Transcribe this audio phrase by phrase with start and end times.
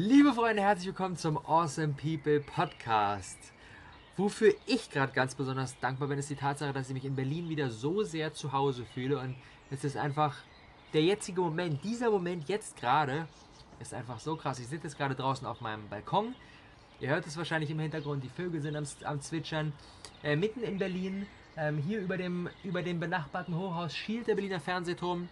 [0.00, 3.36] Liebe Freunde, herzlich willkommen zum Awesome People Podcast.
[4.16, 7.48] Wofür ich gerade ganz besonders dankbar bin, ist die Tatsache, dass ich mich in Berlin
[7.48, 9.18] wieder so sehr zu Hause fühle.
[9.18, 9.34] Und
[9.72, 10.36] es ist einfach
[10.92, 13.26] der jetzige Moment, dieser Moment jetzt gerade,
[13.80, 14.60] ist einfach so krass.
[14.60, 16.36] Ich sitze jetzt gerade draußen auf meinem Balkon.
[17.00, 19.72] Ihr hört es wahrscheinlich im Hintergrund, die Vögel sind am, am Zwitschern.
[20.22, 21.26] Äh, mitten in Berlin,
[21.56, 25.28] ähm, hier über dem, über dem benachbarten Hochhaus, schielt der Berliner Fernsehturm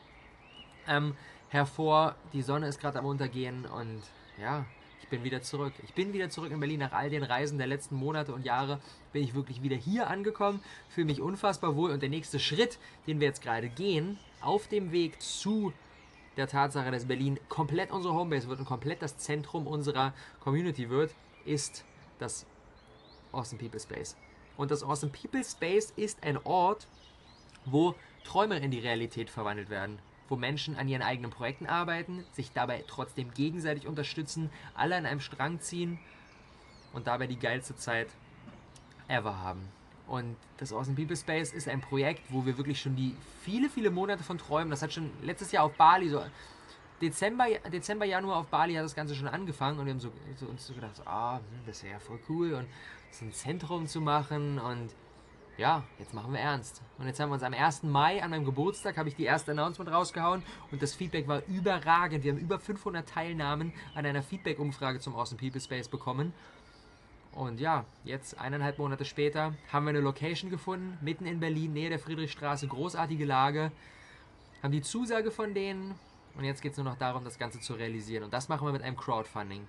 [0.89, 1.15] ähm,
[1.51, 2.17] hervor.
[2.33, 4.03] Die Sonne ist gerade am Untergehen und
[4.41, 4.65] ja,
[5.03, 5.73] ich bin wieder zurück.
[5.85, 6.81] Ich bin wieder zurück in Berlin.
[6.81, 8.81] Nach all den Reisen der letzten Monate und Jahre
[9.13, 13.21] bin ich wirklich wieder hier angekommen, fühle mich unfassbar wohl und der nächste Schritt, den
[13.21, 15.73] wir jetzt gerade gehen, auf dem Weg zu
[16.37, 21.15] der Tatsache, dass Berlin komplett unsere Homebase wird und komplett das Zentrum unserer Community wird,
[21.45, 21.85] ist
[22.19, 22.45] das
[23.33, 24.17] Awesome People Space.
[24.57, 26.89] Und das Awesome People Space ist ein Ort,
[27.65, 29.99] wo Träume in die Realität verwandelt werden
[30.29, 35.21] wo Menschen an ihren eigenen Projekten arbeiten, sich dabei trotzdem gegenseitig unterstützen, alle an einem
[35.21, 35.99] Strang ziehen
[36.93, 38.09] und dabei die geilste Zeit
[39.09, 39.69] ever haben.
[40.07, 43.91] Und das Awesome People Space ist ein Projekt, wo wir wirklich schon die viele, viele
[43.91, 44.71] Monate von träumen.
[44.71, 46.23] Das hat schon letztes Jahr auf Bali, so
[47.01, 50.47] Dezember, Dezember Januar auf Bali hat das Ganze schon angefangen und wir haben so, so
[50.47, 52.67] uns so gedacht, ah, hm, das wäre ja voll cool und
[53.11, 54.91] so ein Zentrum zu machen und
[55.59, 56.83] ja, jetzt machen wir ernst.
[56.99, 57.85] Und jetzt haben wir uns am 1.
[57.85, 62.25] Mai, an meinem Geburtstag, habe ich die erste Announcement rausgehauen und das Feedback war überragend.
[62.25, 66.33] Wir haben über 500 Teilnahmen an einer Feedback-Umfrage zum Awesome People Space bekommen.
[67.33, 71.91] Und ja, jetzt eineinhalb Monate später haben wir eine Location gefunden, mitten in Berlin, Nähe
[71.91, 73.73] der Friedrichstraße, großartige Lage.
[74.63, 75.95] Haben die Zusage von denen
[76.37, 78.25] und jetzt geht es nur noch darum, das Ganze zu realisieren.
[78.25, 79.69] Und das machen wir mit einem Crowdfunding.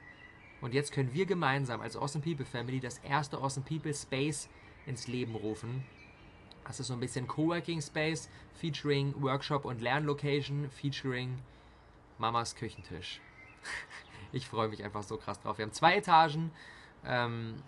[0.61, 4.49] Und jetzt können wir gemeinsam als Awesome People Family das erste Awesome People Space
[4.88, 5.83] ins Leben rufen.
[6.66, 11.39] Das ist so ein bisschen Coworking Space featuring Workshop und Lernlocation featuring
[12.17, 13.21] Mamas Küchentisch.
[14.31, 15.58] ich freue mich einfach so krass drauf.
[15.58, 16.52] Wir haben zwei Etagen,
[17.05, 17.61] ähm,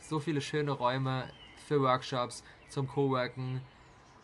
[0.00, 1.30] so viele schöne Räume
[1.66, 3.60] für Workshops, zum Coworken,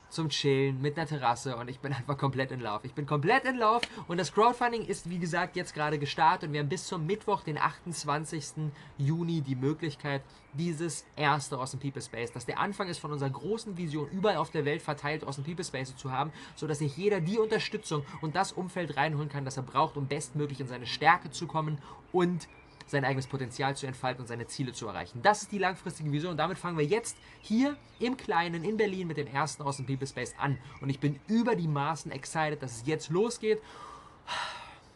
[0.09, 2.81] zum Chillen mit einer Terrasse und ich bin einfach komplett in Love.
[2.85, 6.53] Ich bin komplett in Love und das Crowdfunding ist wie gesagt jetzt gerade gestartet und
[6.53, 8.71] wir haben bis zum Mittwoch, den 28.
[8.99, 10.23] Juni, die Möglichkeit,
[10.53, 14.51] dieses erste dem People Space, das der Anfang ist von unserer großen Vision, überall auf
[14.51, 18.53] der Welt verteilt dem People Space zu haben, sodass sich jeder die Unterstützung und das
[18.53, 21.79] Umfeld reinholen kann, das er braucht, um bestmöglich in seine Stärke zu kommen
[22.13, 22.49] und
[22.87, 25.21] sein eigenes Potenzial zu entfalten und seine Ziele zu erreichen.
[25.23, 29.09] Das ist die langfristige Vision und damit fangen wir jetzt hier im Kleinen in Berlin
[29.09, 30.59] mit dem ersten dem People Space an.
[30.81, 33.61] Und ich bin über die Maßen excited, dass es jetzt losgeht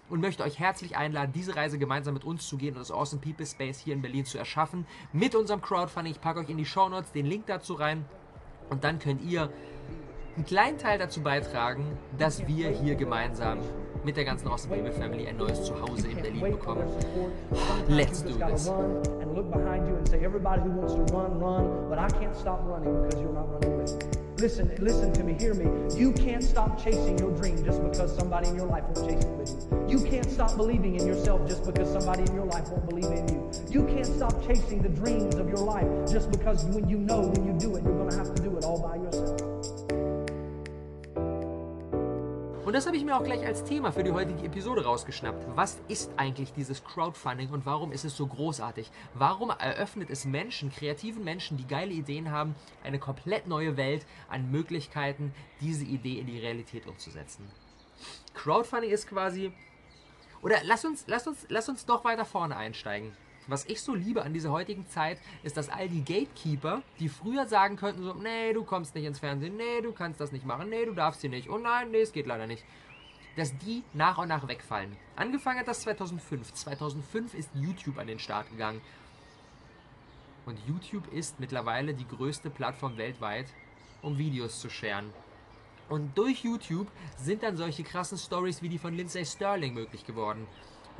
[0.08, 3.20] und möchte euch herzlich einladen, diese Reise gemeinsam mit uns zu gehen und das Awesome
[3.22, 4.86] People Space hier in Berlin zu erschaffen.
[5.12, 6.12] Mit unserem Crowdfunding.
[6.12, 8.04] Ich packe euch in die Show Notes den Link dazu rein
[8.68, 9.52] und dann könnt ihr
[10.36, 13.58] einen kleinen Teil dazu beitragen, dass wir hier gemeinsam
[14.04, 16.84] mit der ganzen Awesome Baby Family ein neues Zuhause in Berlin bekommen.
[17.88, 18.68] Let's do this.
[18.68, 22.36] And look behind you and say, everybody who wants to run, run, but I can't
[22.36, 24.20] stop running because you're not running with me.
[24.38, 25.66] Listen, listen to me, hear me.
[25.94, 29.36] You can't stop chasing your dream just because somebody in your life won't chase it
[29.36, 29.98] with you.
[29.98, 33.28] You can't stop believing in yourself just because somebody in your life won't believe in
[33.28, 33.50] you.
[33.68, 37.44] You can't stop chasing the dreams of your life just because when you know when
[37.44, 38.99] you do it, you're going to have to do it all by yourself.
[42.70, 45.56] Und das habe ich mir auch gleich als Thema für die heutige Episode rausgeschnappt.
[45.56, 48.92] Was ist eigentlich dieses Crowdfunding und warum ist es so großartig?
[49.14, 52.54] Warum eröffnet es Menschen, kreativen Menschen, die geile Ideen haben,
[52.84, 57.50] eine komplett neue Welt an Möglichkeiten, diese Idee in die Realität umzusetzen?
[58.34, 59.52] Crowdfunding ist quasi.
[60.40, 63.16] Oder lass uns, lass uns, lass uns noch weiter vorne einsteigen.
[63.46, 67.46] Was ich so liebe an dieser heutigen Zeit, ist, dass all die Gatekeeper, die früher
[67.46, 70.68] sagen könnten, so, nee, du kommst nicht ins Fernsehen, nee, du kannst das nicht machen,
[70.68, 72.64] nee, du darfst hier nicht, oh nein, nee, es geht leider nicht,
[73.36, 74.96] dass die nach und nach wegfallen.
[75.16, 76.52] Angefangen hat das 2005.
[76.52, 78.80] 2005 ist YouTube an den Start gegangen.
[80.46, 83.46] Und YouTube ist mittlerweile die größte Plattform weltweit,
[84.02, 85.12] um Videos zu scheren.
[85.88, 90.46] Und durch YouTube sind dann solche krassen Stories wie die von Lindsay Sterling möglich geworden.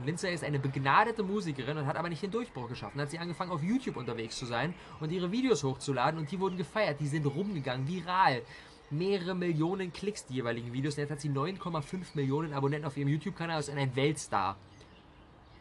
[0.01, 2.95] Und Lindsay ist eine begnadete Musikerin und hat aber nicht den Durchbruch geschafft.
[2.95, 6.41] Dann hat sie angefangen auf YouTube unterwegs zu sein und ihre Videos hochzuladen und die
[6.41, 8.41] wurden gefeiert, die sind rumgegangen, viral.
[8.89, 10.95] Mehrere Millionen Klicks die jeweiligen Videos.
[10.95, 14.57] Und jetzt hat sie 9,5 Millionen Abonnenten auf ihrem YouTube-Kanal, ist ein Weltstar.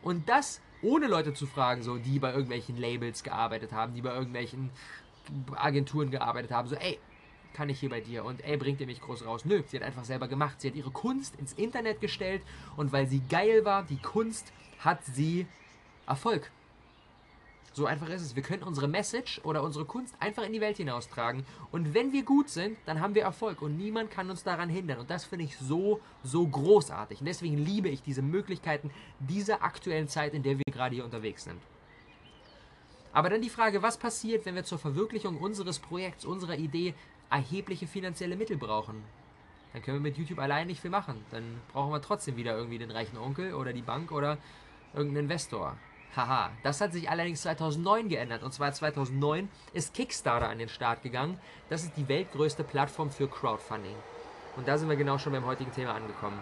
[0.01, 4.13] Und das ohne Leute zu fragen, so, die bei irgendwelchen Labels gearbeitet haben, die bei
[4.13, 4.69] irgendwelchen
[5.55, 6.69] Agenturen gearbeitet haben.
[6.69, 6.97] So, ey,
[7.53, 9.45] kann ich hier bei dir und ey, bringt ihr mich groß raus.
[9.45, 10.61] Nö, sie hat einfach selber gemacht.
[10.61, 12.41] Sie hat ihre Kunst ins Internet gestellt
[12.77, 15.45] und weil sie geil war, die Kunst, hat sie
[16.07, 16.49] Erfolg.
[17.73, 18.35] So einfach ist es.
[18.35, 21.45] Wir können unsere Message oder unsere Kunst einfach in die Welt hinaustragen.
[21.71, 24.99] Und wenn wir gut sind, dann haben wir Erfolg und niemand kann uns daran hindern.
[24.99, 27.19] Und das finde ich so, so großartig.
[27.19, 31.43] Und deswegen liebe ich diese Möglichkeiten dieser aktuellen Zeit, in der wir gerade hier unterwegs
[31.43, 31.61] sind.
[33.11, 36.93] Aber dann die Frage, was passiert, wenn wir zur Verwirklichung unseres Projekts, unserer Idee
[37.29, 39.03] erhebliche finanzielle Mittel brauchen?
[39.73, 41.23] Dann können wir mit YouTube allein nicht viel machen.
[41.31, 44.37] Dann brauchen wir trotzdem wieder irgendwie den reichen Onkel oder die Bank oder
[44.93, 45.77] irgendeinen Investor.
[46.15, 48.41] Haha, das hat sich allerdings 2009 geändert.
[48.41, 51.39] Und zwar 2009 ist Kickstarter an den Start gegangen.
[51.69, 53.95] Das ist die weltgrößte Plattform für Crowdfunding.
[54.57, 56.41] Und da sind wir genau schon beim heutigen Thema angekommen.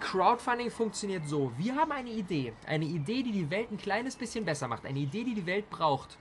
[0.00, 1.52] Crowdfunding funktioniert so.
[1.58, 2.54] Wir haben eine Idee.
[2.66, 4.86] Eine Idee, die die Welt ein kleines bisschen besser macht.
[4.86, 6.16] Eine Idee, die die Welt braucht.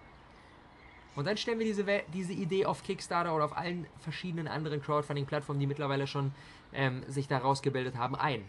[1.19, 1.83] Und dann stellen wir diese,
[2.13, 6.31] diese Idee auf Kickstarter oder auf allen verschiedenen anderen Crowdfunding-Plattformen, die mittlerweile schon
[6.71, 8.41] ähm, sich daraus gebildet haben, ein.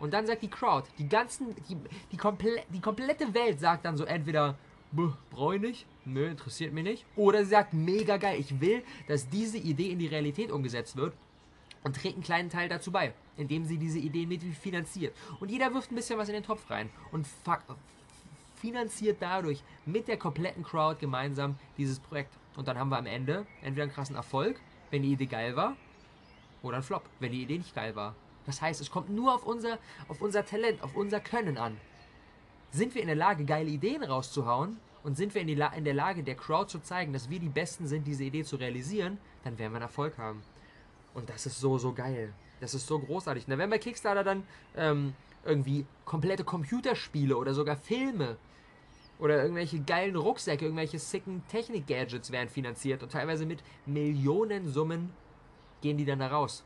[0.00, 1.76] Und dann sagt die Crowd, die ganzen, die,
[2.10, 4.58] die, komple die komplette Welt sagt dann so entweder,
[5.30, 7.06] brauche ich nicht, nö, interessiert mich nicht.
[7.14, 11.14] Oder sie sagt, mega geil, ich will, dass diese Idee in die Realität umgesetzt wird
[11.84, 15.14] und trägt einen kleinen Teil dazu bei, indem sie diese Idee mit finanziert.
[15.38, 17.24] Und jeder wirft ein bisschen was in den Topf rein und
[18.60, 22.32] finanziert dadurch mit der kompletten Crowd gemeinsam dieses Projekt.
[22.56, 24.60] Und dann haben wir am Ende entweder einen krassen Erfolg,
[24.90, 25.76] wenn die Idee geil war,
[26.62, 28.14] oder einen Flop, wenn die Idee nicht geil war.
[28.46, 29.78] Das heißt, es kommt nur auf unser,
[30.08, 31.76] auf unser Talent, auf unser Können an.
[32.70, 35.94] Sind wir in der Lage, geile Ideen rauszuhauen und sind wir in, die, in der
[35.94, 39.58] Lage, der Crowd zu zeigen, dass wir die Besten sind, diese Idee zu realisieren, dann
[39.58, 40.42] werden wir einen Erfolg haben.
[41.14, 42.32] Und das ist so, so geil.
[42.60, 43.46] Das ist so großartig.
[43.46, 44.44] Dann werden bei Kickstarter dann
[44.76, 45.14] ähm,
[45.44, 48.36] irgendwie komplette Computerspiele oder sogar Filme
[49.20, 55.12] oder irgendwelche geilen Rucksäcke, irgendwelche sicken Technik-Gadgets werden finanziert und teilweise mit Millionensummen
[55.80, 56.64] gehen die dann da raus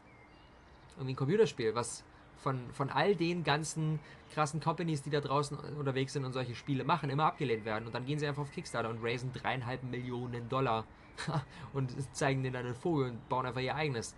[0.96, 2.04] irgendwie ein Computerspiel, was
[2.36, 4.00] von, von all den ganzen
[4.32, 7.86] krassen Companies, die da draußen unterwegs sind und solche Spiele machen, immer abgelehnt werden.
[7.86, 10.84] Und dann gehen sie einfach auf Kickstarter und raisen dreieinhalb Millionen Dollar
[11.72, 14.14] und zeigen denen dann einen Vogel und bauen einfach ihr eigenes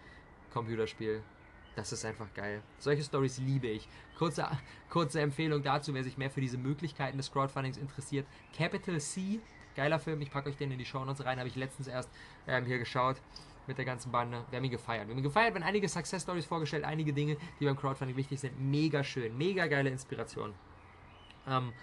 [0.53, 1.23] Computerspiel.
[1.77, 2.63] Das ist einfach geil.
[2.79, 3.87] Solche Stories liebe ich.
[4.19, 4.49] Kurze,
[4.89, 8.27] kurze Empfehlung dazu, wer sich mehr für diese Möglichkeiten des Crowdfundings interessiert.
[8.57, 9.41] Capital C,
[9.77, 12.11] geiler Film, ich packe euch den in die Show Notes rein, habe ich letztens erst
[12.49, 13.17] ähm, hier geschaut
[13.67, 14.43] mit der ganzen Bande.
[14.49, 15.07] Wir haben ihn gefeiert.
[15.07, 18.41] Wir haben ihn gefeiert, wenn einige Success Stories vorgestellt, einige Dinge, die beim Crowdfunding wichtig
[18.41, 18.59] sind.
[18.59, 20.55] Mega schön, mega geile Inspiration.
[21.47, 21.75] Ähm,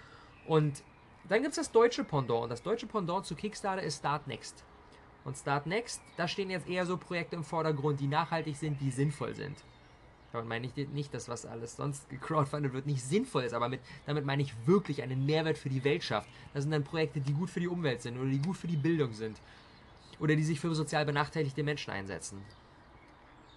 [0.48, 0.82] und
[1.28, 2.42] dann gibt es das deutsche Pendant.
[2.42, 4.64] Und das deutsche Pendant zu Kickstarter ist Start Next.
[5.24, 8.90] Und Start Next, da stehen jetzt eher so Projekte im Vordergrund, die nachhaltig sind, die
[8.90, 9.62] sinnvoll sind.
[10.34, 13.80] Damit meine ich nicht, dass was alles sonst gecrowdfundet wird nicht sinnvoll ist, aber mit,
[14.04, 16.28] damit meine ich wirklich einen Mehrwert für die Welt schafft.
[16.52, 18.76] Das sind dann Projekte, die gut für die Umwelt sind oder die gut für die
[18.76, 19.40] Bildung sind
[20.18, 22.42] oder die sich für sozial benachteiligte Menschen einsetzen.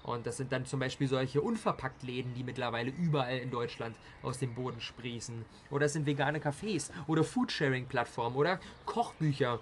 [0.03, 4.53] Und das sind dann zum Beispiel solche Unverpacktläden, die mittlerweile überall in Deutschland aus dem
[4.53, 5.45] Boden sprießen.
[5.71, 9.59] Oder es sind vegane Cafés oder Foodsharing-Plattformen oder Kochbücher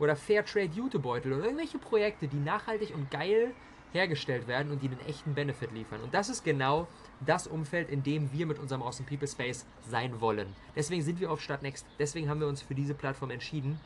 [0.00, 3.54] oder Fairtrade-Jutebeutel oder irgendwelche Projekte, die nachhaltig und geil
[3.92, 6.00] hergestellt werden und die einen echten Benefit liefern.
[6.00, 6.88] Und das ist genau
[7.20, 10.48] das Umfeld, in dem wir mit unserem Awesome People Space sein wollen.
[10.74, 11.86] Deswegen sind wir auf Stadtnext.
[11.98, 13.78] Deswegen haben wir uns für diese Plattform entschieden.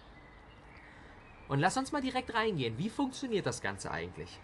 [1.49, 2.79] Und lass uns mal direkt reingehen.
[2.79, 4.39] Wie funktioniert das Ganze eigentlich?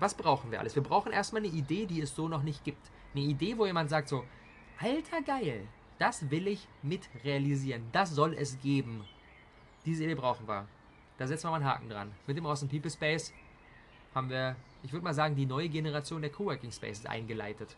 [0.00, 0.74] Was brauchen wir alles?
[0.74, 2.90] Wir brauchen erstmal eine Idee, die es so noch nicht gibt.
[3.14, 4.24] Eine Idee, wo jemand sagt so,
[4.78, 5.66] alter geil,
[5.98, 7.88] das will ich mit realisieren.
[7.92, 9.04] Das soll es geben.
[9.84, 10.68] Diese Idee brauchen wir.
[11.16, 12.12] Da setzen wir mal einen Haken dran.
[12.26, 13.32] Mit dem Awesome People Space
[14.18, 17.76] haben wir, ich würde mal sagen, die neue Generation der Coworking Spaces eingeleitet.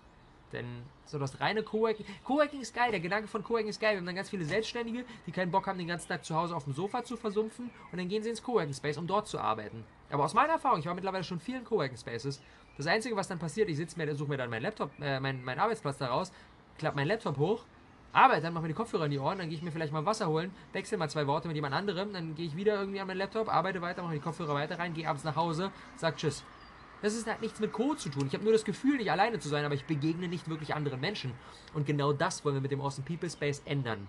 [0.52, 0.66] Denn
[1.04, 2.04] so das reine Coworking.
[2.24, 3.92] Coworking ist geil, der Gedanke von Coworking ist geil.
[3.92, 6.56] Wir haben dann ganz viele Selbstständige, die keinen Bock haben, den ganzen Tag zu Hause
[6.56, 9.38] auf dem Sofa zu versumpfen und dann gehen sie ins Coworking Space, um dort zu
[9.38, 9.84] arbeiten.
[10.10, 12.40] Aber aus meiner Erfahrung, ich war mittlerweile schon vielen Coworking Spaces,
[12.76, 15.44] das Einzige, was dann passiert, ich sitze mir, suche mir dann meinen Laptop, äh, meinen,
[15.44, 16.32] meinen Arbeitsplatz daraus,
[16.78, 17.64] klappe meinen Laptop hoch,
[18.12, 20.06] arbeite, dann mache mir die Kopfhörer in die Ohren, dann gehe ich mir vielleicht mal
[20.06, 23.06] Wasser holen, wechsle mal zwei Worte mit jemand anderem, dann gehe ich wieder irgendwie an
[23.06, 26.44] meinen Laptop, arbeite weiter, mache die Kopfhörer weiter rein, gehe abends nach Hause, sag Tschüss.
[27.02, 28.26] Das ist, hat nichts mit Code zu tun.
[28.26, 31.00] Ich habe nur das Gefühl, nicht alleine zu sein, aber ich begegne nicht wirklich anderen
[31.00, 31.32] Menschen.
[31.72, 34.06] Und genau das wollen wir mit dem Awesome People Space ändern.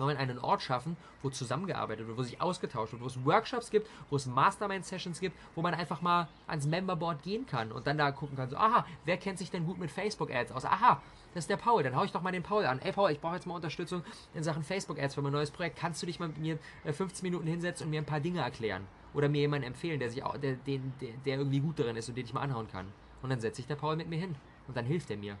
[0.00, 3.88] Wollen einen Ort schaffen, wo zusammengearbeitet wird, wo sich ausgetauscht wird, wo es Workshops gibt,
[4.08, 8.10] wo es Mastermind-Sessions gibt, wo man einfach mal ans Memberboard gehen kann und dann da
[8.10, 10.64] gucken kann, so, aha, wer kennt sich denn gut mit Facebook-Ads aus?
[10.64, 11.00] Aha,
[11.34, 12.80] das ist der Paul, dann hau ich doch mal den Paul an.
[12.80, 14.02] Ey Paul, ich brauche jetzt mal Unterstützung
[14.34, 15.78] in Sachen Facebook-Ads für mein neues Projekt.
[15.78, 18.40] Kannst du dich mal mit mir 15 äh, Minuten hinsetzen und mir ein paar Dinge
[18.40, 18.86] erklären?
[19.14, 20.80] Oder mir jemanden empfehlen, der, sich, der, der,
[21.24, 22.86] der irgendwie gut darin ist und den ich mal anhauen kann.
[23.22, 24.34] Und dann setzt sich der Paul mit mir hin.
[24.66, 25.36] Und dann hilft er mir.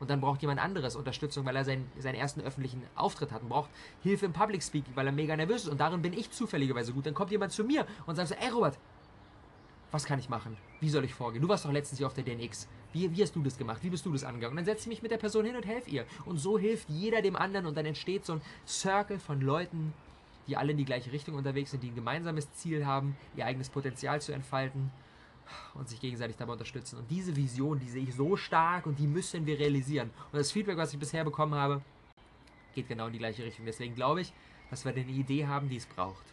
[0.00, 3.48] Und dann braucht jemand anderes Unterstützung, weil er seinen, seinen ersten öffentlichen Auftritt hat und
[3.48, 3.70] braucht
[4.02, 5.68] Hilfe im Public Speaking, weil er mega nervös ist.
[5.68, 7.06] Und darin bin ich zufälligerweise gut.
[7.06, 8.78] Dann kommt jemand zu mir und sagt so, ey Robert,
[9.92, 10.56] was kann ich machen?
[10.80, 11.40] Wie soll ich vorgehen?
[11.40, 12.66] Du warst doch letztens hier auf der DNX.
[12.92, 13.78] Wie, wie hast du das gemacht?
[13.82, 14.52] Wie bist du das angegangen?
[14.52, 16.04] Und dann setze ich mich mit der Person hin und helfe ihr.
[16.24, 19.92] Und so hilft jeder dem anderen und dann entsteht so ein Circle von Leuten,
[20.48, 23.70] die alle in die gleiche Richtung unterwegs sind, die ein gemeinsames Ziel haben, ihr eigenes
[23.70, 24.90] Potenzial zu entfalten
[25.74, 26.98] und sich gegenseitig dabei unterstützen.
[26.98, 30.10] Und diese Vision, die sehe ich so stark und die müssen wir realisieren.
[30.32, 31.82] Und das Feedback, was ich bisher bekommen habe,
[32.74, 33.66] geht genau in die gleiche Richtung.
[33.66, 34.32] Deswegen glaube ich,
[34.70, 36.24] dass wir eine Idee haben, die es braucht.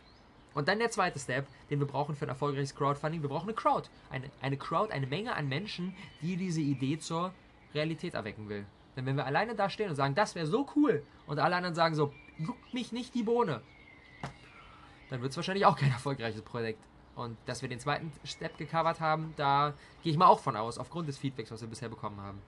[0.53, 3.21] Und dann der zweite Step, den wir brauchen für ein erfolgreiches Crowdfunding.
[3.21, 3.89] Wir brauchen eine Crowd.
[4.09, 7.33] Eine, eine Crowd, eine Menge an Menschen, die diese Idee zur
[7.73, 8.65] Realität erwecken will.
[8.95, 11.75] Denn wenn wir alleine da stehen und sagen, das wäre so cool, und alle anderen
[11.75, 13.61] sagen so, juckt mich nicht die Bohne,
[15.09, 16.83] dann wird es wahrscheinlich auch kein erfolgreiches Projekt.
[17.15, 20.77] Und dass wir den zweiten Step gecovert haben, da gehe ich mal auch von aus,
[20.77, 22.41] aufgrund des Feedbacks, was wir bisher bekommen haben.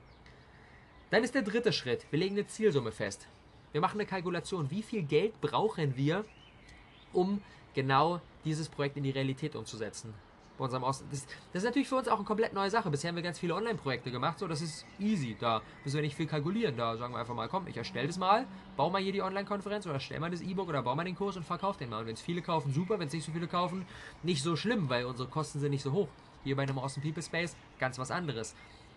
[1.11, 2.05] Dann ist der dritte Schritt.
[2.09, 3.27] Wir legen eine Zielsumme fest.
[3.71, 4.71] Wir machen eine Kalkulation.
[4.71, 6.25] Wie viel Geld brauchen wir,
[7.11, 7.41] um
[7.73, 10.13] genau dieses Projekt in die Realität umzusetzen.
[10.57, 12.89] Bei unserem Aus das, das, ist natürlich für uns auch eine komplett neue Sache.
[12.91, 15.35] Bisher haben wir ganz viele Online-Projekte gemacht, so das ist easy.
[15.39, 16.77] Da müssen wir nicht viel kalkulieren.
[16.77, 18.45] Da sagen wir einfach mal, komm, ich erstelle das mal,
[18.77, 21.37] baue mal hier die Online-Konferenz oder erstelle mal das E-Book oder baue mal den Kurs
[21.37, 22.01] und verkaufe den mal.
[22.01, 22.99] Und wenn es viele kaufen, super.
[22.99, 23.85] Wenn es nicht so viele kaufen,
[24.21, 26.07] nicht so schlimm, weil unsere Kosten sind nicht so hoch.
[26.43, 28.53] Hier bei einem Awesome People Space ganz was anderes.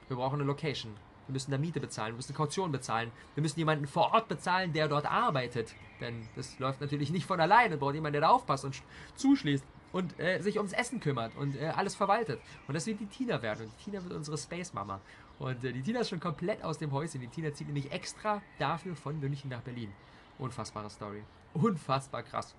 [0.08, 0.92] Wir brauchen eine Location.
[1.26, 4.72] Wir müssen da Miete bezahlen, wir müssen Kaution bezahlen, wir müssen jemanden vor Ort bezahlen,
[4.72, 5.74] der dort arbeitet.
[6.00, 7.76] Denn das läuft natürlich nicht von alleine.
[7.76, 8.80] Braucht jemand, der da aufpasst und
[9.16, 9.64] zuschließt
[9.96, 12.38] und äh, sich ums Essen kümmert und äh, alles verwaltet.
[12.68, 13.64] Und das wird die Tina werden.
[13.64, 15.00] Und die Tina wird unsere Space Mama.
[15.38, 17.22] Und äh, die Tina ist schon komplett aus dem Häuschen.
[17.22, 19.90] Die Tina zieht nämlich extra dafür von München nach Berlin.
[20.38, 21.22] Unfassbare Story.
[21.54, 22.54] Unfassbar krass.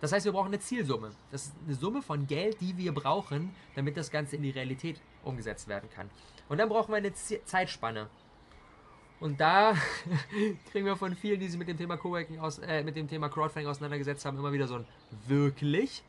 [0.00, 1.10] Das heißt, wir brauchen eine Zielsumme.
[1.30, 5.02] Das ist eine Summe von Geld, die wir brauchen, damit das Ganze in die Realität
[5.24, 6.08] umgesetzt werden kann.
[6.48, 8.08] Und dann brauchen wir eine Z Zeitspanne.
[9.20, 9.74] Und da
[10.72, 13.28] kriegen wir von vielen, die sich mit dem Thema Coworking aus, äh, mit dem Thema
[13.28, 14.86] Crowdfunding auseinandergesetzt haben, immer wieder so ein
[15.28, 16.02] wirklich.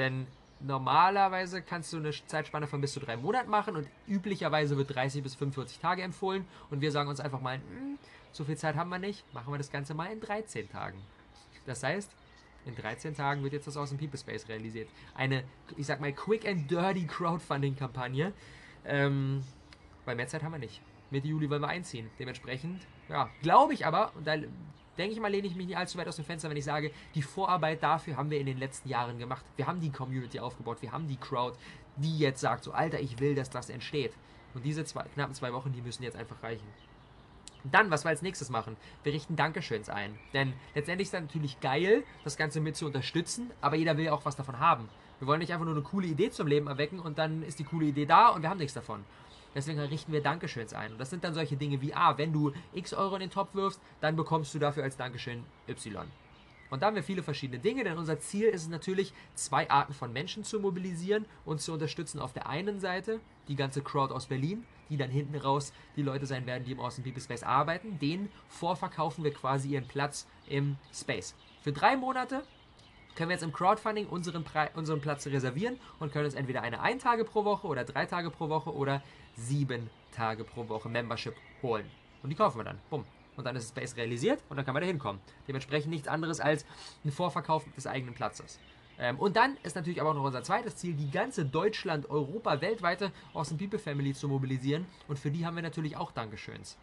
[0.00, 0.26] Denn
[0.60, 5.22] normalerweise kannst du eine Zeitspanne von bis zu drei Monaten machen und üblicherweise wird 30
[5.22, 6.46] bis 45 Tage empfohlen.
[6.70, 7.98] Und wir sagen uns einfach mal, hm,
[8.32, 10.98] so viel Zeit haben wir nicht, machen wir das Ganze mal in 13 Tagen.
[11.66, 12.10] Das heißt,
[12.64, 14.88] in 13 Tagen wird jetzt das aus dem People Space realisiert.
[15.14, 15.44] Eine,
[15.76, 18.32] ich sag mal, quick and dirty Crowdfunding-Kampagne.
[18.86, 19.44] Ähm,
[20.06, 20.80] weil mehr Zeit haben wir nicht.
[21.10, 22.08] Mitte Juli wollen wir einziehen.
[22.18, 24.36] Dementsprechend, ja, glaube ich aber, und da
[24.98, 26.90] denke ich mal, lehne ich mich nicht allzu weit aus dem Fenster, wenn ich sage,
[27.14, 29.44] die Vorarbeit dafür haben wir in den letzten Jahren gemacht.
[29.56, 31.56] Wir haben die Community aufgebaut, wir haben die Crowd,
[31.96, 34.12] die jetzt sagt, so Alter, ich will, dass das entsteht.
[34.54, 36.66] Und diese zwei, knappen zwei Wochen, die müssen jetzt einfach reichen.
[37.64, 40.18] Dann, was wir als nächstes machen, wir richten Dankeschöns ein.
[40.32, 44.12] Denn letztendlich ist es natürlich geil, das Ganze mit zu unterstützen, aber jeder will ja
[44.12, 44.88] auch was davon haben.
[45.18, 47.64] Wir wollen nicht einfach nur eine coole Idee zum Leben erwecken und dann ist die
[47.64, 49.04] coole Idee da und wir haben nichts davon.
[49.54, 50.92] Deswegen richten wir Dankeschöns ein.
[50.92, 53.54] Und das sind dann solche Dinge wie, ah, wenn du x Euro in den Topf
[53.54, 56.06] wirfst, dann bekommst du dafür als Dankeschön y.
[56.70, 59.92] Und da haben wir viele verschiedene Dinge, denn unser Ziel ist es natürlich, zwei Arten
[59.92, 62.20] von Menschen zu mobilisieren und zu unterstützen.
[62.20, 66.26] Auf der einen Seite die ganze Crowd aus Berlin, die dann hinten raus die Leute
[66.26, 67.98] sein werden, die im Awesome People Space arbeiten.
[67.98, 71.34] Denen vorverkaufen wir quasi ihren Platz im Space.
[71.60, 72.44] Für drei Monate
[73.14, 76.80] können wir jetzt im Crowdfunding unseren, Pre unseren Platz reservieren und können uns entweder eine
[76.80, 79.02] ein Tage pro Woche oder drei Tage pro Woche oder
[79.36, 81.90] sieben Tage pro Woche Membership holen.
[82.22, 82.78] Und die kaufen wir dann.
[82.90, 83.04] Bumm.
[83.36, 85.20] Und dann ist das Space realisiert und dann kann man da hinkommen.
[85.48, 86.66] Dementsprechend nichts anderes als
[87.04, 88.58] ein Vorverkauf des eigenen Platzes.
[88.98, 92.60] Ähm, und dann ist natürlich aber auch noch unser zweites Ziel, die ganze Deutschland, Europa,
[92.60, 94.84] weltweite Awesome People Family zu mobilisieren.
[95.08, 96.76] Und für die haben wir natürlich auch Dankeschöns.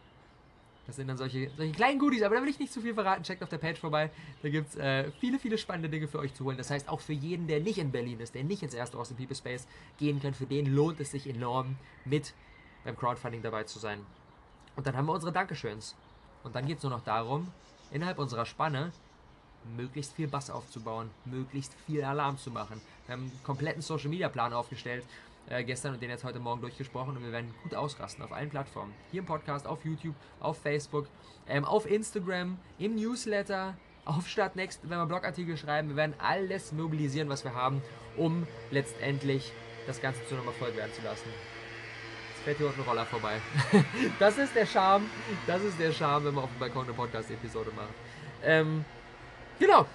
[0.88, 3.22] Das sind dann solche, solche kleinen Goodies, aber da will ich nicht zu viel verraten.
[3.24, 4.10] Checkt auf der Page vorbei.
[4.41, 6.58] Da gibt es äh, viele, viele spannende Dinge für euch zu holen.
[6.58, 9.17] Das heißt, auch für jeden, der nicht in Berlin ist, der nicht ins erste Austin
[9.17, 9.67] People Space
[9.98, 11.75] gehen kann, für den lohnt es sich enorm,
[12.06, 12.34] mit
[12.86, 14.00] beim Crowdfunding dabei zu sein.
[14.77, 15.96] Und dann haben wir unsere Dankeschöns.
[16.44, 17.51] Und dann geht es nur noch darum,
[17.91, 18.94] innerhalb unserer Spanne
[19.75, 22.79] möglichst viel Bass aufzubauen, möglichst viel Alarm zu machen.
[23.06, 25.03] Wir haben einen kompletten Social Media Plan aufgestellt
[25.50, 28.50] äh, gestern und den jetzt heute Morgen durchgesprochen und wir werden gut ausrasten auf allen
[28.50, 28.94] Plattformen.
[29.12, 31.08] Hier im Podcast, auf YouTube, auf Facebook,
[31.48, 35.89] ähm, auf Instagram, im Newsletter, auf Startnext, wenn wir Blogartikel schreiben.
[35.89, 37.82] Wir werden alles mobilisieren, was wir haben,
[38.16, 39.51] um letztendlich
[39.86, 41.30] das Ganze zu einem Erfolg werden zu lassen.
[42.30, 43.39] Jetzt fährt hier auch ein Roller vorbei.
[44.20, 45.10] das ist der Charme.
[45.46, 47.94] Das ist der Charme, wenn man auf dem Balkon eine Podcast-Episode macht.
[48.44, 48.86] Ähm,
[49.60, 49.86] genau.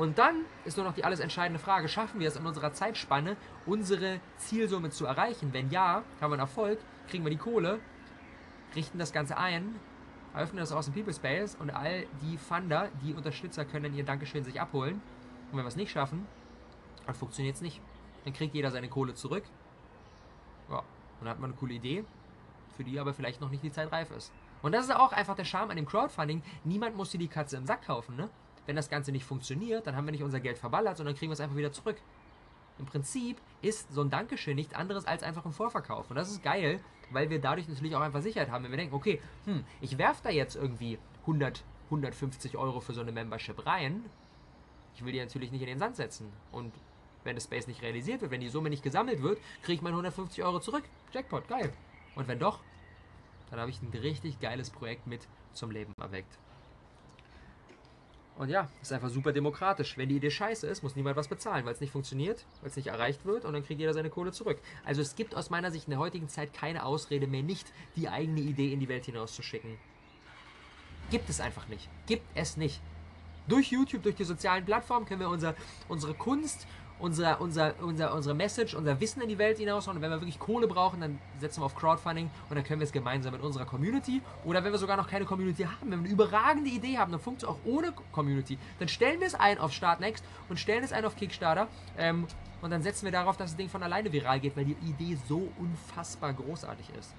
[0.00, 3.36] Und dann ist nur noch die alles entscheidende Frage, schaffen wir es in unserer Zeitspanne,
[3.66, 5.52] unsere Zielsumme zu erreichen?
[5.52, 6.78] Wenn ja, haben wir einen Erfolg,
[7.10, 7.80] kriegen wir die Kohle,
[8.74, 9.74] richten das Ganze ein,
[10.34, 14.02] öffnen das aus dem People Space und all die Funder, die Unterstützer können dann ihr
[14.02, 15.02] Dankeschön sich abholen.
[15.52, 16.26] Und wenn wir es nicht schaffen,
[17.04, 17.82] dann funktioniert es nicht.
[18.24, 19.44] Dann kriegt jeder seine Kohle zurück.
[20.70, 20.84] Ja, und
[21.20, 22.06] dann hat man eine coole Idee,
[22.74, 24.32] für die aber vielleicht noch nicht die Zeit reif ist.
[24.62, 26.42] Und das ist auch einfach der Charme an dem Crowdfunding.
[26.64, 28.30] Niemand muss dir die Katze im Sack kaufen, ne?
[28.66, 31.34] Wenn das Ganze nicht funktioniert, dann haben wir nicht unser Geld verballert, sondern kriegen wir
[31.34, 31.96] es einfach wieder zurück.
[32.78, 36.08] Im Prinzip ist so ein Dankeschön nichts anderes als einfach ein Vorverkauf.
[36.08, 38.94] Und das ist geil, weil wir dadurch natürlich auch einfach Sicherheit haben, wenn wir denken,
[38.94, 44.04] okay, hm, ich werfe da jetzt irgendwie 100, 150 Euro für so eine Membership rein.
[44.94, 46.32] Ich will die natürlich nicht in den Sand setzen.
[46.52, 46.72] Und
[47.24, 49.94] wenn das Space nicht realisiert wird, wenn die Summe nicht gesammelt wird, kriege ich meine
[49.94, 50.84] 150 Euro zurück.
[51.12, 51.72] Jackpot, geil.
[52.14, 52.60] Und wenn doch,
[53.50, 56.38] dann habe ich ein richtig geiles Projekt mit zum Leben erweckt.
[58.40, 59.98] Und ja, ist einfach super demokratisch.
[59.98, 62.76] Wenn die Idee scheiße ist, muss niemand was bezahlen, weil es nicht funktioniert, weil es
[62.76, 64.58] nicht erreicht wird und dann kriegt jeder seine Kohle zurück.
[64.82, 68.08] Also es gibt aus meiner Sicht in der heutigen Zeit keine Ausrede mehr, nicht die
[68.08, 69.76] eigene Idee in die Welt hinauszuschicken.
[71.10, 71.90] Gibt es einfach nicht.
[72.06, 72.80] Gibt es nicht.
[73.46, 75.54] Durch YouTube, durch die sozialen Plattformen können wir unser,
[75.88, 76.66] unsere Kunst
[77.00, 79.96] unser, unser, unser, unsere Message, unser Wissen in die Welt hinaushauen.
[79.96, 82.84] Und wenn wir wirklich Kohle brauchen, dann setzen wir auf Crowdfunding und dann können wir
[82.84, 86.04] es gemeinsam mit unserer Community oder wenn wir sogar noch keine Community haben, wenn wir
[86.04, 88.58] eine überragende Idee haben, dann funktioniert es auch ohne Community.
[88.78, 92.26] Dann stellen wir es ein auf Startnext und stellen es ein auf Kickstarter ähm,
[92.62, 95.18] und dann setzen wir darauf, dass das Ding von alleine viral geht, weil die Idee
[95.28, 97.14] so unfassbar großartig ist.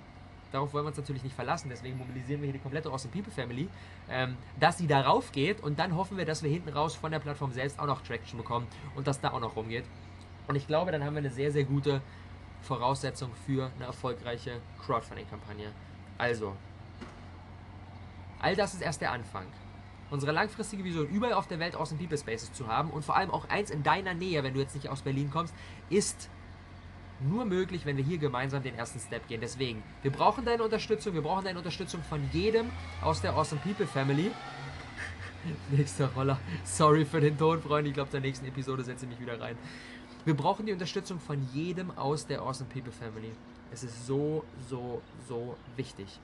[0.51, 3.31] Darauf wollen wir uns natürlich nicht verlassen, deswegen mobilisieren wir hier die komplette Awesome People
[3.31, 3.69] Family,
[4.09, 7.19] ähm, dass sie darauf geht und dann hoffen wir, dass wir hinten raus von der
[7.19, 9.85] Plattform selbst auch noch Traction bekommen und dass da auch noch rumgeht.
[10.47, 12.01] Und ich glaube, dann haben wir eine sehr, sehr gute
[12.61, 15.71] Voraussetzung für eine erfolgreiche Crowdfunding-Kampagne.
[16.17, 16.55] Also,
[18.39, 19.45] all das ist erst der Anfang.
[20.09, 23.31] Unsere langfristige Vision, überall auf der Welt Awesome People Spaces zu haben und vor allem
[23.31, 25.55] auch eins in deiner Nähe, wenn du jetzt nicht aus Berlin kommst,
[25.89, 26.29] ist
[27.29, 29.41] nur möglich, wenn wir hier gemeinsam den ersten Step gehen.
[29.41, 32.69] Deswegen, wir brauchen deine Unterstützung, wir brauchen deine Unterstützung von jedem
[33.01, 34.31] aus der Awesome People Family.
[35.71, 36.39] Nächster Roller.
[36.63, 37.89] Sorry für den Ton, Freunde.
[37.89, 39.57] Ich glaube, der nächsten Episode setze ich mich wieder rein.
[40.25, 43.31] Wir brauchen die Unterstützung von jedem aus der Awesome People Family.
[43.71, 46.19] Es ist so, so, so wichtig.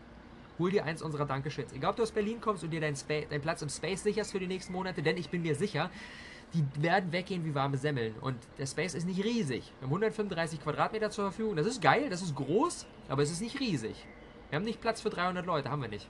[0.59, 1.71] Hol dir eins unserer Dankeschöns.
[1.73, 4.39] Egal, ob du aus Berlin kommst und dir deinen, deinen Platz im Space sicherst für
[4.39, 5.89] die nächsten Monate, denn ich bin mir sicher,
[6.53, 8.15] die werden weggehen wie warme Semmeln.
[8.21, 9.71] Und der Space ist nicht riesig.
[9.79, 11.55] Wir haben 135 Quadratmeter zur Verfügung.
[11.55, 14.05] Das ist geil, das ist groß, aber es ist nicht riesig.
[14.49, 16.07] Wir haben nicht Platz für 300 Leute, haben wir nicht.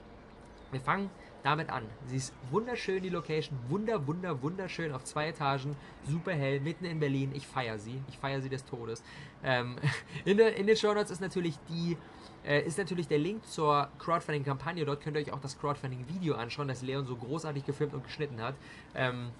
[0.70, 1.10] Wir fangen
[1.42, 1.84] damit an.
[2.06, 3.58] Sie ist wunderschön, die Location.
[3.68, 5.76] Wunder, wunder, wunderschön auf zwei Etagen.
[6.06, 7.32] Super hell, mitten in Berlin.
[7.34, 8.00] Ich feiere sie.
[8.08, 9.02] Ich feiere sie des Todes.
[9.42, 9.76] Ähm,
[10.24, 11.96] in, der, in den Show Notes ist natürlich die
[12.44, 14.84] äh, ist natürlich der Link zur Crowdfunding-Kampagne.
[14.84, 18.40] Dort könnt ihr euch auch das Crowdfunding-Video anschauen, das Leon so großartig gefilmt und geschnitten
[18.40, 18.54] hat.
[18.94, 19.30] Ähm,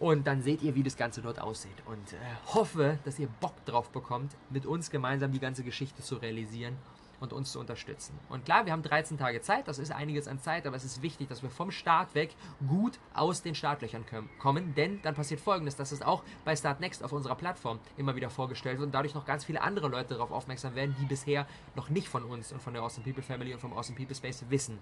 [0.00, 1.76] und dann seht ihr, wie das Ganze dort aussieht.
[1.86, 2.16] Und äh,
[2.54, 6.76] hoffe, dass ihr Bock drauf bekommt, mit uns gemeinsam die ganze Geschichte zu realisieren
[7.20, 8.18] und uns zu unterstützen.
[8.28, 11.02] Und klar, wir haben 13 Tage Zeit, das ist einiges an Zeit, aber es ist
[11.02, 12.34] wichtig, dass wir vom Start weg
[12.66, 14.04] gut aus den Startlöchern
[14.38, 18.14] kommen, denn dann passiert folgendes, dass es auch bei Start Next auf unserer Plattform immer
[18.14, 21.46] wieder vorgestellt wird und dadurch noch ganz viele andere Leute darauf aufmerksam werden, die bisher
[21.74, 24.44] noch nicht von uns und von der Awesome People Family und vom Awesome People Space
[24.48, 24.78] wissen.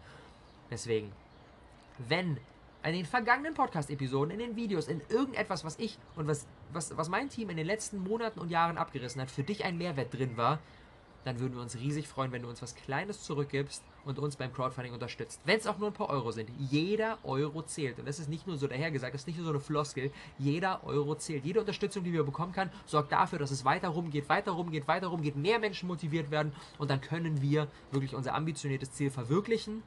[0.70, 1.12] Deswegen,
[1.98, 2.38] wenn
[2.86, 7.08] in den vergangenen Podcast-Episoden, in den Videos, in irgendetwas, was ich und was, was, was
[7.08, 10.36] mein Team in den letzten Monaten und Jahren abgerissen hat, für dich ein Mehrwert drin
[10.36, 10.60] war,
[11.24, 14.52] dann würden wir uns riesig freuen, wenn du uns was Kleines zurückgibst und uns beim
[14.52, 15.40] Crowdfunding unterstützt.
[15.44, 16.48] Wenn es auch nur ein paar Euro sind.
[16.56, 17.98] Jeder Euro zählt.
[17.98, 20.12] Und das ist nicht nur so dahergesagt, das ist nicht nur so eine Floskel.
[20.38, 21.44] Jeder Euro zählt.
[21.44, 25.08] Jede Unterstützung, die wir bekommen kann, sorgt dafür, dass es weiter rumgeht, weiter rumgeht, weiter
[25.08, 29.82] rumgeht, mehr Menschen motiviert werden und dann können wir wirklich unser ambitioniertes Ziel verwirklichen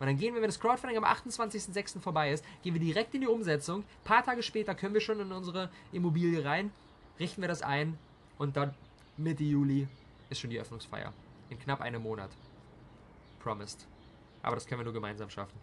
[0.00, 2.00] und dann gehen wir, wenn das Crowdfunding am 28.06.
[2.00, 3.80] vorbei ist, gehen wir direkt in die Umsetzung.
[3.80, 6.72] Ein paar Tage später können wir schon in unsere Immobilie rein,
[7.18, 7.98] richten wir das ein
[8.38, 8.74] und dann
[9.18, 9.86] Mitte Juli
[10.30, 11.12] ist schon die Öffnungsfeier.
[11.50, 12.30] In knapp einem Monat.
[13.40, 13.86] Promised.
[14.42, 15.58] Aber das können wir nur gemeinsam schaffen.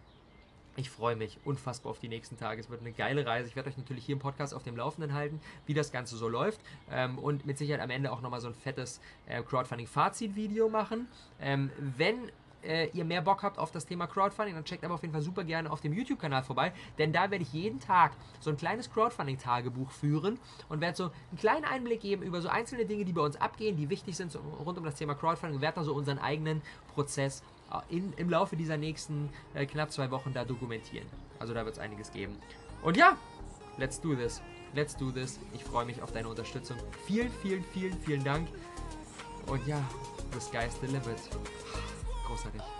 [0.76, 2.60] Ich freue mich unfassbar auf die nächsten Tage.
[2.60, 3.48] Es wird eine geile Reise.
[3.48, 6.28] Ich werde euch natürlich hier im Podcast auf dem Laufenden halten, wie das Ganze so
[6.28, 6.60] läuft.
[6.92, 11.08] Ähm, und mit Sicherheit am Ende auch nochmal so ein fettes äh, Crowdfunding-Fazit-Video machen.
[11.40, 12.30] Ähm, wenn
[12.62, 15.22] äh, ihr mehr Bock habt auf das Thema Crowdfunding, dann checkt aber auf jeden Fall
[15.22, 18.90] super gerne auf dem YouTube-Kanal vorbei, denn da werde ich jeden Tag so ein kleines
[18.92, 23.22] Crowdfunding-Tagebuch führen und werde so einen kleinen Einblick geben über so einzelne Dinge, die bei
[23.22, 25.94] uns abgehen, die wichtig sind so rund um das Thema Crowdfunding und werde da so
[25.94, 26.62] unseren eigenen
[26.94, 31.06] Prozess äh, in, im Laufe dieser nächsten äh, knapp zwei Wochen da dokumentieren.
[31.38, 32.36] Also da wird es einiges geben.
[32.82, 33.16] Und ja,
[33.76, 34.42] let's do this.
[34.74, 35.38] Let's do this.
[35.54, 36.76] Ich freue mich auf deine Unterstützung.
[37.06, 38.48] Vielen, vielen, vielen, vielen Dank.
[39.46, 39.82] Und ja,
[40.32, 41.18] the sky's the limit.
[42.28, 42.77] Großartig.